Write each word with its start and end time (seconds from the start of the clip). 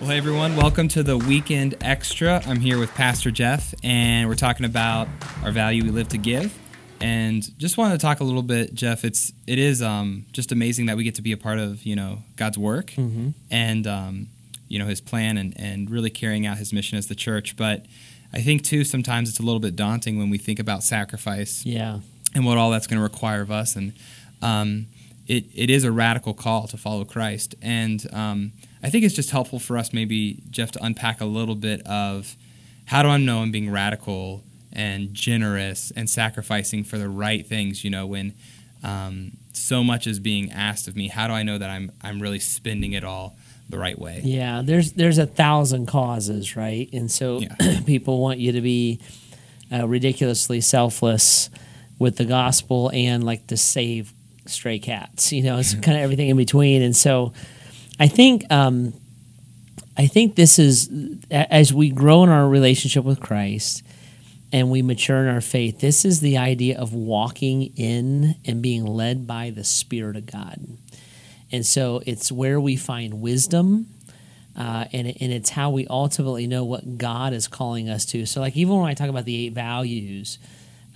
Well, 0.00 0.08
hey 0.08 0.16
everyone, 0.16 0.56
welcome 0.56 0.88
to 0.88 1.02
the 1.02 1.18
Weekend 1.18 1.74
Extra. 1.82 2.42
I'm 2.46 2.58
here 2.60 2.78
with 2.78 2.94
Pastor 2.94 3.30
Jeff, 3.30 3.74
and 3.82 4.28
we're 4.28 4.34
talking 4.34 4.64
about 4.64 5.08
our 5.44 5.52
value 5.52 5.84
we 5.84 5.90
live 5.90 6.08
to 6.08 6.18
give. 6.18 6.56
And 7.02 7.42
just 7.58 7.76
wanted 7.76 7.98
to 8.00 8.02
talk 8.02 8.20
a 8.20 8.24
little 8.24 8.42
bit, 8.42 8.74
Jeff. 8.74 9.04
It's 9.04 9.32
it 9.46 9.58
is 9.58 9.82
um, 9.82 10.24
just 10.32 10.52
amazing 10.52 10.86
that 10.86 10.96
we 10.96 11.04
get 11.04 11.16
to 11.16 11.22
be 11.22 11.32
a 11.32 11.36
part 11.36 11.58
of 11.58 11.82
you 11.84 11.96
know 11.96 12.22
God's 12.36 12.56
work 12.56 12.94
and 13.50 13.86
um, 13.86 14.28
you 14.68 14.78
know 14.78 14.86
His 14.86 15.00
plan 15.02 15.36
and 15.36 15.52
and 15.58 15.90
really 15.90 16.10
carrying 16.10 16.46
out 16.46 16.56
His 16.56 16.72
mission 16.72 16.96
as 16.96 17.06
the 17.08 17.14
church. 17.14 17.56
But 17.56 17.84
I 18.32 18.40
think 18.40 18.62
too 18.64 18.84
sometimes 18.84 19.28
it's 19.28 19.38
a 19.38 19.42
little 19.42 19.60
bit 19.60 19.76
daunting 19.76 20.18
when 20.18 20.30
we 20.30 20.38
think 20.38 20.58
about 20.58 20.82
sacrifice 20.82 21.64
Yeah. 21.66 22.00
and 22.34 22.46
what 22.46 22.56
all 22.56 22.70
that's 22.70 22.86
going 22.86 22.98
to 22.98 23.02
require 23.02 23.42
of 23.42 23.50
us. 23.50 23.76
And 23.76 23.92
um, 24.40 24.86
it, 25.26 25.44
it 25.54 25.68
is 25.68 25.84
a 25.84 25.92
radical 25.92 26.32
call 26.32 26.66
to 26.68 26.76
follow 26.76 27.04
Christ. 27.04 27.54
And 27.60 28.06
um, 28.14 28.52
I 28.82 28.90
think 28.90 29.04
it's 29.04 29.14
just 29.14 29.30
helpful 29.30 29.58
for 29.58 29.76
us, 29.76 29.92
maybe, 29.92 30.42
Jeff, 30.50 30.70
to 30.72 30.84
unpack 30.84 31.20
a 31.20 31.26
little 31.26 31.54
bit 31.54 31.86
of 31.86 32.36
how 32.86 33.02
do 33.02 33.08
I 33.08 33.18
know 33.18 33.40
I'm 33.40 33.50
being 33.50 33.70
radical 33.70 34.42
and 34.72 35.12
generous 35.12 35.90
and 35.94 36.08
sacrificing 36.08 36.84
for 36.84 36.96
the 36.98 37.08
right 37.08 37.46
things, 37.46 37.84
you 37.84 37.90
know, 37.90 38.06
when 38.06 38.34
um, 38.82 39.32
so 39.52 39.84
much 39.84 40.06
is 40.06 40.18
being 40.18 40.50
asked 40.50 40.88
of 40.88 40.96
me. 40.96 41.08
How 41.08 41.26
do 41.26 41.34
I 41.34 41.42
know 41.42 41.58
that 41.58 41.68
I'm, 41.68 41.92
I'm 42.02 42.20
really 42.20 42.38
spending 42.38 42.92
it 42.92 43.04
all 43.04 43.36
the 43.68 43.78
right 43.78 43.98
way? 43.98 44.20
Yeah, 44.24 44.62
there's 44.64 44.92
there's 44.92 45.18
a 45.18 45.26
thousand 45.26 45.86
causes, 45.86 46.56
right? 46.56 46.88
And 46.92 47.10
so 47.10 47.40
Yeah. 47.40 47.80
people 47.86 48.20
want 48.20 48.38
you 48.38 48.52
to 48.52 48.60
be 48.60 49.00
uh, 49.72 49.86
ridiculously 49.86 50.60
selfless 50.60 51.50
with 51.98 52.16
the 52.16 52.24
gospel 52.24 52.90
and 52.92 53.22
like 53.24 53.46
to 53.48 53.56
save 53.56 54.12
stray 54.46 54.78
cats. 54.78 55.32
You 55.32 55.42
know, 55.42 55.58
it's 55.58 55.74
kind 55.86 55.96
of 55.98 56.02
everything 56.02 56.28
in 56.28 56.36
between. 56.36 56.82
And 56.82 56.96
so 56.96 57.32
I 58.00 58.08
think 58.08 58.50
um, 58.50 58.94
I 59.96 60.06
think 60.06 60.34
this 60.34 60.58
is 60.58 60.90
as 61.30 61.72
we 61.74 61.90
grow 61.90 62.24
in 62.24 62.30
our 62.30 62.48
relationship 62.48 63.04
with 63.04 63.20
Christ 63.20 63.82
and 64.50 64.70
we 64.70 64.80
mature 64.80 65.18
in 65.18 65.28
our 65.28 65.42
faith. 65.42 65.80
This 65.80 66.06
is 66.06 66.20
the 66.20 66.38
idea 66.38 66.78
of 66.78 66.94
walking 66.94 67.74
in 67.76 68.36
and 68.46 68.62
being 68.62 68.86
led 68.86 69.26
by 69.26 69.50
the 69.50 69.64
Spirit 69.64 70.16
of 70.16 70.24
God. 70.24 70.58
And 71.52 71.66
so 71.66 72.02
it's 72.06 72.32
where 72.32 72.58
we 72.58 72.76
find 72.76 73.20
wisdom, 73.20 73.88
uh, 74.56 74.86
and, 74.92 75.06
and 75.08 75.32
it's 75.32 75.50
how 75.50 75.70
we 75.70 75.86
ultimately 75.88 76.46
know 76.46 76.64
what 76.64 76.96
God 76.96 77.34
is 77.34 77.48
calling 77.48 77.90
us 77.90 78.06
to. 78.06 78.24
So, 78.24 78.40
like, 78.40 78.56
even 78.56 78.76
when 78.76 78.88
I 78.88 78.94
talk 78.94 79.08
about 79.08 79.24
the 79.24 79.46
eight 79.46 79.52
values, 79.52 80.38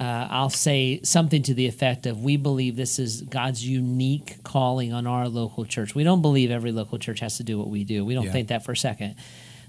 uh, 0.01 0.27
I'll 0.31 0.51
say 0.51 1.01
something 1.05 1.43
to 1.45 1.55
the 1.55 1.67
effect 1.67 2.07
of 2.07 2.23
we 2.23 2.37
believe 2.37 2.75
this 2.77 2.99
is 2.99 3.23
God's 3.23 3.65
unique 3.67 4.43
calling 4.43 4.93
on 4.93 5.07
our 5.07 5.29
local 5.29 5.65
church. 5.65 5.95
We 5.95 6.03
don't 6.05 6.23
believe 6.23 6.51
every 6.51 6.73
local 6.73 6.99
church 6.99 7.21
has 7.21 7.37
to 7.37 7.45
do 7.45 7.59
what 7.59 7.69
we 7.69 7.85
do. 7.85 8.05
We 8.05 8.15
don't 8.15 8.25
Yeah. 8.25 8.33
think 8.33 8.49
that 8.49 8.65
for 8.65 8.73
a 8.73 8.77
second. 8.77 9.15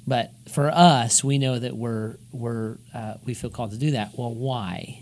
But 0.08 0.32
for 0.52 0.70
us, 0.70 1.24
we 1.24 1.38
know 1.38 1.58
that 1.60 1.76
we're 1.76 2.16
we're 2.32 2.78
uh, 2.94 3.16
we 3.26 3.34
feel 3.34 3.50
called 3.50 3.72
to 3.72 3.78
do 3.78 3.92
that. 3.92 4.12
Well, 4.18 4.34
why? 4.34 5.02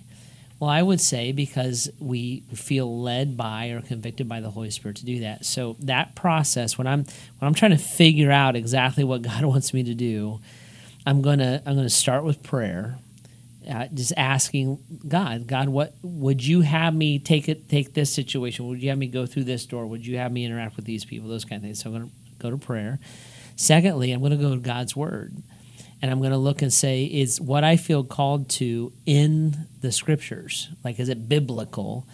Well, 0.60 0.70
I 0.70 0.82
would 0.82 1.02
say 1.02 1.34
because 1.34 1.90
we 2.00 2.44
feel 2.54 3.02
led 3.02 3.36
by 3.36 3.68
or 3.70 3.82
convicted 3.82 4.30
by 4.30 4.40
the 4.40 4.50
Holy 4.50 4.70
Spirit 4.72 4.96
to 4.98 5.06
do 5.06 5.20
that. 5.22 5.44
So 5.46 5.76
that 5.80 6.16
process, 6.16 6.78
when 6.78 6.88
I'm 6.88 7.04
when 7.04 7.48
I'm 7.48 7.54
trying 7.54 7.72
to 7.72 7.78
figure 7.78 8.32
out 8.32 8.56
exactly 8.56 9.04
what 9.04 9.22
God 9.32 9.44
wants 9.44 9.74
me 9.74 9.84
to 9.84 9.94
do, 9.94 10.40
I'm 11.06 11.22
gonna 11.22 11.62
I'm 11.66 11.76
gonna 11.76 11.90
start 11.90 12.24
with 12.24 12.42
prayer, 12.44 12.98
uh, 13.70 13.88
just 13.94 14.14
asking 14.18 14.80
God, 15.08 15.48
God, 15.48 15.70
what 15.70 15.94
would 16.02 16.46
you 16.46 16.62
have 16.62 16.94
me 16.94 17.20
take 17.20 17.50
it 17.50 17.70
take 17.70 17.94
this 17.94 18.12
situation? 18.14 18.68
Would 18.68 18.82
you 18.82 18.90
have 18.90 18.98
me 18.98 19.08
go 19.08 19.26
through 19.26 19.46
this 19.46 19.66
door? 19.66 19.86
Would 19.86 20.06
you 20.06 20.18
have 20.18 20.32
me 20.32 20.46
interact 20.46 20.76
with 20.76 20.86
these 20.86 21.06
people? 21.06 21.30
Those 21.30 21.46
kind 21.46 21.60
of 21.60 21.64
things. 21.64 21.82
So 21.82 21.90
I'm 21.90 21.96
gonna 21.96 22.12
go 22.40 22.50
to 22.50 22.58
prayer. 22.58 23.00
Secondly, 23.56 24.12
I'm 24.12 24.22
gonna 24.22 24.38
go 24.38 24.56
to 24.56 24.62
God's 24.62 24.96
word 24.96 25.36
and 26.04 26.12
I'm 26.12 26.20
going 26.20 26.32
to 26.32 26.38
look 26.38 26.62
and 26.62 26.72
say, 26.72 27.06
is 27.06 27.40
what 27.40 27.64
I 27.64 27.78
feel 27.78 28.04
called 28.04 28.50
to 28.50 28.92
in 29.06 29.68
the 29.80 29.90
scriptures? 29.90 30.68
Like, 30.84 31.00
is 31.00 31.08
it 31.08 31.30
biblical? 31.30 32.06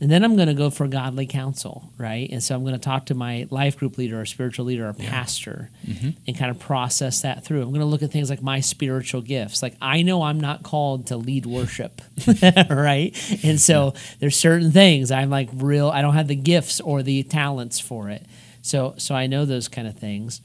And 0.00 0.08
then 0.10 0.22
I'm 0.22 0.36
going 0.36 0.48
to 0.48 0.54
go 0.54 0.70
for 0.70 0.86
godly 0.86 1.26
counsel, 1.26 1.92
right? 1.98 2.28
And 2.30 2.40
so 2.42 2.54
I'm 2.54 2.62
going 2.62 2.74
to 2.74 2.80
talk 2.80 3.06
to 3.06 3.14
my 3.14 3.48
life 3.50 3.76
group 3.76 3.98
leader, 3.98 4.20
or 4.20 4.26
spiritual 4.26 4.66
leader, 4.66 4.88
or 4.88 4.92
pastor, 4.92 5.70
mm-hmm. 5.84 6.10
and 6.26 6.38
kind 6.38 6.52
of 6.52 6.60
process 6.60 7.22
that 7.22 7.44
through. 7.44 7.62
I'm 7.62 7.70
going 7.70 7.80
to 7.80 7.86
look 7.86 8.02
at 8.02 8.12
things 8.12 8.30
like 8.30 8.40
my 8.40 8.60
spiritual 8.60 9.22
gifts. 9.22 9.60
Like, 9.60 9.74
I 9.82 10.02
know 10.02 10.22
I'm 10.22 10.38
not 10.38 10.62
called 10.62 11.08
to 11.08 11.16
lead 11.16 11.46
worship, 11.46 12.00
right? 12.70 13.12
And 13.42 13.60
so 13.60 13.94
there's 14.20 14.36
certain 14.36 14.70
things 14.70 15.10
I'm 15.10 15.30
like 15.30 15.48
real, 15.52 15.88
I 15.90 16.02
don't 16.02 16.14
have 16.14 16.28
the 16.28 16.36
gifts 16.36 16.80
or 16.80 17.02
the 17.02 17.24
talents 17.24 17.80
for 17.80 18.08
it. 18.08 18.24
So, 18.62 18.94
so 18.98 19.16
I 19.16 19.26
know 19.26 19.44
those 19.44 19.66
kind 19.66 19.88
of 19.88 19.96
things 19.96 20.40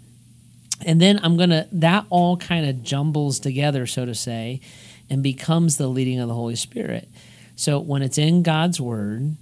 and 0.85 1.01
then 1.01 1.19
I'm 1.23 1.37
gonna 1.37 1.67
that 1.71 2.05
all 2.09 2.37
kind 2.37 2.65
of 2.67 2.83
jumbles 2.83 3.39
together, 3.39 3.85
so 3.87 4.05
to 4.05 4.15
say, 4.15 4.61
and 5.09 5.23
becomes 5.23 5.77
the 5.77 5.87
leading 5.87 6.19
of 6.19 6.27
the 6.27 6.33
Holy 6.33 6.55
Spirit. 6.55 7.09
So 7.55 7.79
when 7.79 8.01
it's 8.01 8.17
in 8.17 8.43
God's 8.43 8.79
Word, 8.81 9.35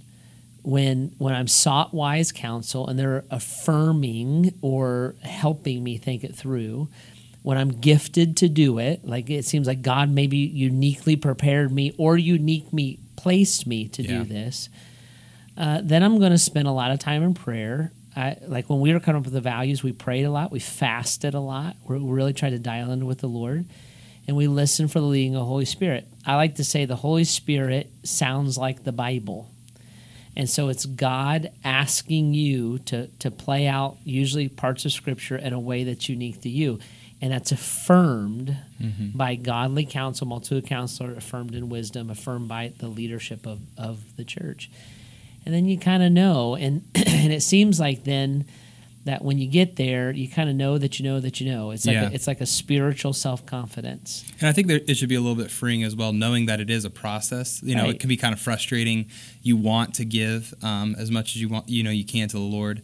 when 0.62 1.12
when 1.18 1.34
I'm 1.34 1.48
sought 1.48 1.92
wise 1.92 2.30
counsel 2.32 2.86
and 2.86 2.98
they're 2.98 3.24
affirming 3.30 4.54
or 4.62 5.14
helping 5.22 5.82
me 5.82 5.98
think 5.98 6.22
it 6.24 6.34
through, 6.36 6.88
when 7.42 7.58
I'm 7.58 7.70
gifted 7.80 8.36
to 8.38 8.48
do 8.48 8.78
it, 8.78 9.04
like 9.04 9.28
it 9.30 9.44
seems 9.44 9.66
like 9.66 9.82
God 9.82 10.10
maybe 10.10 10.38
uniquely 10.38 11.16
prepared 11.16 11.72
me 11.72 11.92
or 11.98 12.16
unique 12.16 12.72
me 12.72 12.98
placed 13.16 13.66
me 13.66 13.88
to 13.88 14.02
Yeah. 14.02 14.18
do 14.22 14.24
this, 14.24 14.68
uh, 15.56 15.80
then 15.82 16.02
I'm 16.02 16.18
going 16.18 16.32
to 16.32 16.38
spend 16.38 16.68
a 16.68 16.72
lot 16.72 16.90
of 16.90 16.98
time 16.98 17.22
in 17.22 17.34
prayer. 17.34 17.92
I, 18.14 18.36
like 18.46 18.68
when 18.68 18.80
we 18.80 18.92
were 18.92 19.00
coming 19.00 19.20
up 19.20 19.24
with 19.24 19.32
the 19.32 19.40
values, 19.40 19.82
we 19.82 19.92
prayed 19.92 20.24
a 20.24 20.30
lot, 20.30 20.52
we 20.52 20.58
fasted 20.60 21.32
a 21.34 21.40
lot, 21.40 21.76
we 21.88 21.96
really 21.98 22.34
tried 22.34 22.50
to 22.50 22.58
dial 22.58 22.90
in 22.90 23.06
with 23.06 23.18
the 23.20 23.28
Lord, 23.28 23.64
and 24.26 24.36
we 24.36 24.46
listen 24.46 24.88
for 24.88 25.00
the 25.00 25.06
leading 25.06 25.34
of 25.34 25.40
the 25.40 25.46
Holy 25.46 25.64
Spirit. 25.64 26.06
I 26.26 26.36
like 26.36 26.56
to 26.56 26.64
say 26.64 26.84
the 26.84 26.96
Holy 26.96 27.24
Spirit 27.24 27.90
sounds 28.04 28.56
like 28.56 28.84
the 28.84 28.92
Bible. 28.92 29.50
And 30.36 30.48
so 30.48 30.68
it's 30.68 30.86
God 30.86 31.50
asking 31.62 32.32
you 32.32 32.78
to, 32.80 33.08
to 33.18 33.30
play 33.30 33.66
out 33.66 33.98
usually 34.04 34.48
parts 34.48 34.84
of 34.84 34.92
Scripture 34.92 35.36
in 35.36 35.52
a 35.52 35.60
way 35.60 35.84
that's 35.84 36.08
unique 36.08 36.40
to 36.42 36.48
you. 36.48 36.78
And 37.20 37.32
that's 37.32 37.52
affirmed 37.52 38.56
mm-hmm. 38.80 39.16
by 39.16 39.36
godly 39.36 39.84
counsel, 39.84 40.26
multitude 40.26 40.66
counselor, 40.66 41.12
affirmed 41.12 41.54
in 41.54 41.68
wisdom, 41.68 42.10
affirmed 42.10 42.48
by 42.48 42.72
the 42.78 42.88
leadership 42.88 43.46
of, 43.46 43.60
of 43.76 44.16
the 44.16 44.24
church 44.24 44.70
and 45.44 45.54
then 45.54 45.66
you 45.66 45.78
kind 45.78 46.02
of 46.02 46.12
know 46.12 46.54
and 46.54 46.82
and 46.94 47.32
it 47.32 47.42
seems 47.42 47.80
like 47.80 48.04
then 48.04 48.44
that 49.04 49.22
when 49.24 49.36
you 49.38 49.46
get 49.48 49.76
there 49.76 50.12
you 50.12 50.28
kind 50.28 50.48
of 50.48 50.54
know 50.54 50.78
that 50.78 50.98
you 50.98 51.04
know 51.04 51.18
that 51.20 51.40
you 51.40 51.50
know 51.50 51.70
it's 51.72 51.86
like 51.86 51.94
Yeah. 51.94 52.08
a, 52.10 52.12
it's 52.12 52.26
like 52.26 52.40
a 52.40 52.46
spiritual 52.46 53.12
self-confidence 53.12 54.24
And 54.40 54.48
I 54.48 54.52
think 54.52 54.66
there, 54.68 54.80
it 54.86 54.96
should 54.96 55.08
be 55.08 55.14
a 55.14 55.20
little 55.20 55.36
bit 55.36 55.50
freeing 55.50 55.82
as 55.82 55.94
well, 55.96 56.12
knowing 56.12 56.46
that 56.46 56.60
it 56.60 56.70
is 56.70 56.84
a 56.84 56.90
process. 56.90 57.60
You 57.62 57.74
know, 57.76 57.82
Right. 57.84 57.94
it 57.94 58.00
can 58.00 58.08
be 58.08 58.16
kind 58.16 58.32
of 58.32 58.40
frustrating. 58.40 59.06
You 59.42 59.56
want 59.56 59.94
to 59.94 60.04
give 60.04 60.54
um, 60.62 60.94
as 60.98 61.10
much 61.10 61.34
as 61.34 61.40
you 61.42 61.48
want, 61.48 61.68
you 61.68 61.82
know, 61.82 61.90
you 61.90 62.04
can 62.04 62.28
to 62.28 62.36
the 62.36 62.42
Lord, 62.42 62.82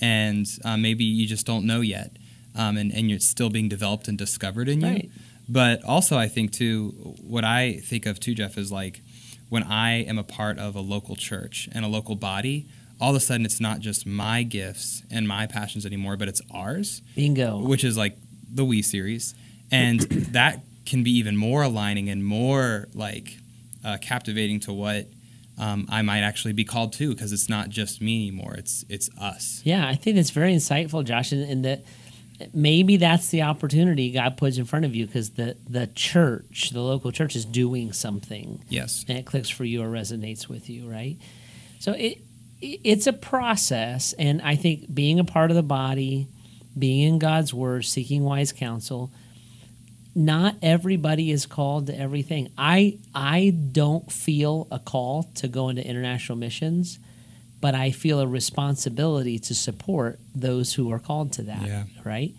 and 0.00 0.46
uh, 0.64 0.76
maybe 0.76 1.04
you 1.04 1.26
just 1.26 1.46
don't 1.46 1.64
know 1.64 1.80
yet, 1.80 2.10
um, 2.54 2.76
and 2.76 2.92
and 2.92 3.08
you're 3.10 3.20
still 3.20 3.50
being 3.50 3.68
developed 3.68 4.08
and 4.08 4.16
discovered 4.18 4.68
in 4.68 4.80
you. 4.80 4.86
Right. 4.86 5.10
But 5.48 5.84
also, 5.84 6.16
I 6.18 6.28
think 6.28 6.52
too, 6.52 6.90
what 7.22 7.44
I 7.44 7.74
think 7.84 8.06
of 8.06 8.18
too, 8.20 8.34
Jeff, 8.34 8.58
is 8.58 8.70
like 8.72 9.00
when 9.48 9.62
I 9.62 10.02
am 10.04 10.18
a 10.18 10.24
part 10.24 10.58
of 10.58 10.74
a 10.76 10.80
local 10.80 11.16
church 11.16 11.68
and 11.72 11.84
a 11.84 11.88
local 11.88 12.16
body. 12.16 12.66
All 13.00 13.10
of 13.10 13.16
a 13.16 13.20
sudden, 13.20 13.44
it's 13.44 13.60
not 13.60 13.80
just 13.80 14.06
my 14.06 14.42
gifts 14.42 15.02
and 15.10 15.28
my 15.28 15.46
passions 15.46 15.84
anymore, 15.84 16.16
but 16.16 16.28
it's 16.28 16.40
ours. 16.50 17.02
Bingo. 17.14 17.58
Which 17.58 17.84
is 17.84 17.96
like 17.96 18.16
the 18.52 18.64
WE 18.64 18.82
series, 18.82 19.34
and 19.70 20.00
that 20.32 20.62
can 20.86 21.02
be 21.02 21.10
even 21.18 21.36
more 21.36 21.62
aligning 21.62 22.08
and 22.08 22.24
more 22.24 22.88
like 22.94 23.36
uh, 23.84 23.98
captivating 24.00 24.60
to 24.60 24.72
what 24.72 25.06
um, 25.58 25.86
I 25.90 26.02
might 26.02 26.20
actually 26.20 26.52
be 26.52 26.64
called 26.64 26.92
to 26.94 27.10
because 27.12 27.32
it's 27.32 27.48
not 27.48 27.68
just 27.68 28.00
me 28.00 28.28
anymore; 28.28 28.54
it's 28.54 28.84
it's 28.88 29.10
us. 29.18 29.60
yeah 29.64 29.86
i 29.88 29.94
think 29.94 30.16
that's 30.16 30.30
very 30.30 30.54
insightful 30.54 31.04
josh 31.04 31.32
and, 31.32 31.42
and 31.42 31.64
that 31.64 31.84
maybe 32.52 32.96
that's 32.98 33.28
the 33.30 33.42
opportunity 33.42 34.10
god 34.12 34.36
puts 34.36 34.58
in 34.58 34.64
front 34.64 34.84
of 34.84 34.94
you 34.94 35.06
because 35.06 35.30
the 35.30 35.56
the 35.68 35.86
church 35.88 36.70
the 36.70 36.80
local 36.82 37.10
church 37.10 37.34
is 37.36 37.44
doing 37.44 37.92
something. 37.92 38.62
Yes, 38.68 39.04
and 39.08 39.18
it 39.18 39.26
clicks 39.26 39.48
for 39.48 39.64
you 39.64 39.82
or 39.82 39.88
resonates 39.88 40.48
with 40.48 40.68
you, 40.70 40.88
right? 40.88 41.16
So 41.78 41.92
it 41.92 42.18
it's 42.60 43.06
a 43.06 43.12
process, 43.12 44.12
and 44.14 44.40
I 44.42 44.56
think 44.56 44.92
being 44.94 45.18
a 45.18 45.24
part 45.24 45.50
of 45.50 45.56
the 45.56 45.62
body, 45.62 46.28
being 46.78 47.14
in 47.14 47.18
God's 47.18 47.52
word, 47.52 47.84
seeking 47.84 48.24
wise 48.24 48.52
counsel. 48.52 49.10
Not 50.14 50.56
everybody 50.62 51.30
is 51.30 51.44
called 51.44 51.88
to 51.88 51.98
everything. 51.98 52.50
I 52.56 52.98
I 53.14 53.50
don't 53.50 54.10
feel 54.10 54.66
a 54.70 54.78
call 54.78 55.24
to 55.34 55.48
go 55.48 55.68
into 55.68 55.86
international 55.86 56.38
missions, 56.38 56.98
but 57.60 57.74
I 57.74 57.90
feel 57.90 58.20
a 58.20 58.26
responsibility 58.26 59.38
to 59.40 59.54
support 59.54 60.18
those 60.34 60.72
who 60.72 60.90
are 60.90 60.98
called 60.98 61.32
to 61.34 61.42
that. 61.42 61.66
Yeah. 61.66 61.84
Right. 62.02 62.34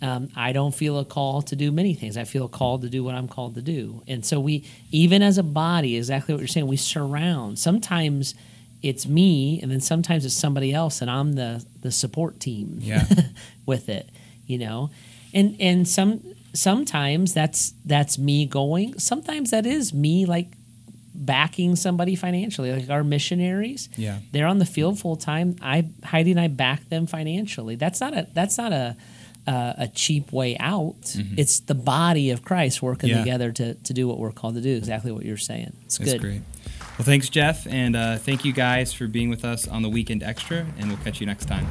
Um, 0.00 0.30
I 0.34 0.52
don't 0.52 0.74
feel 0.74 0.98
a 0.98 1.04
call 1.04 1.42
to 1.42 1.54
do 1.54 1.70
many 1.70 1.94
things. 1.94 2.16
I 2.16 2.24
feel 2.24 2.48
called 2.48 2.82
to 2.82 2.88
do 2.88 3.04
what 3.04 3.14
I'm 3.14 3.28
called 3.28 3.54
to 3.54 3.62
do. 3.62 4.02
And 4.08 4.26
so 4.26 4.40
we, 4.40 4.64
even 4.90 5.22
as 5.22 5.38
a 5.38 5.44
body, 5.44 5.96
exactly 5.96 6.34
what 6.34 6.40
you're 6.40 6.48
saying, 6.48 6.66
we 6.66 6.76
surround. 6.76 7.60
Sometimes 7.60 8.34
it's 8.82 9.06
me, 9.06 9.60
and 9.62 9.70
then 9.70 9.80
sometimes 9.80 10.24
it's 10.24 10.34
somebody 10.34 10.72
else, 10.74 11.00
and 11.02 11.10
I'm 11.10 11.32
the 11.34 11.64
the 11.80 11.90
support 11.92 12.40
team 12.40 12.78
Yeah. 12.80 13.06
with 13.66 13.88
it. 13.88 14.08
you 14.46 14.58
know, 14.58 14.90
and 15.32 15.56
and 15.60 15.86
some 15.88 16.20
sometimes 16.54 17.32
that's 17.34 17.74
that's 17.84 18.18
me 18.18 18.46
going. 18.46 18.98
Sometimes 18.98 19.50
that 19.50 19.66
is 19.66 19.92
me 19.94 20.26
like 20.26 20.48
backing 21.14 21.76
somebody 21.76 22.16
financially, 22.16 22.72
like 22.72 22.90
our 22.90 23.04
missionaries. 23.04 23.88
Yeah. 23.96 24.18
they're 24.32 24.46
on 24.46 24.58
the 24.58 24.64
field 24.66 24.98
full 24.98 25.16
time. 25.16 25.56
I 25.62 25.88
Heidi 26.04 26.32
and 26.32 26.40
I 26.40 26.48
back 26.48 26.88
them 26.88 27.06
financially. 27.06 27.76
That's 27.76 28.00
not 28.00 28.14
a 28.14 28.26
that's 28.34 28.58
not 28.58 28.72
a 28.72 28.96
uh, 29.46 29.72
a 29.78 29.88
cheap 29.88 30.32
way 30.32 30.56
out. 30.58 31.16
It's 31.36 31.60
the 31.60 31.74
body 31.74 32.30
of 32.30 32.42
Christ 32.44 32.80
working 32.82 33.10
Mm-hmm. 33.10 33.18
Yeah. 33.18 33.24
together 33.24 33.52
to 33.52 33.74
to 33.74 33.92
do 33.94 34.06
what 34.08 34.18
we're 34.18 34.32
called 34.32 34.54
to 34.56 34.60
do. 34.60 34.74
Exactly 34.76 35.12
what 35.12 35.24
you're 35.24 35.36
saying. 35.36 35.72
It's 35.84 35.98
That's 35.98 36.12
good. 36.12 36.20
great. 36.20 36.40
Well, 37.02 37.08
thanks, 37.08 37.28
Jeff, 37.28 37.66
and 37.66 37.96
uh, 37.96 38.18
thank 38.18 38.44
you 38.44 38.52
guys 38.52 38.92
for 38.92 39.08
being 39.08 39.28
with 39.28 39.44
us 39.44 39.66
on 39.66 39.82
the 39.82 39.88
Weekend 39.88 40.22
Extra, 40.22 40.64
and 40.78 40.86
we'll 40.86 40.98
catch 40.98 41.18
you 41.18 41.26
next 41.26 41.46
time. 41.46 41.66